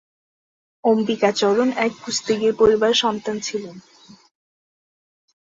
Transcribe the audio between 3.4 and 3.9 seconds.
ছিলেন।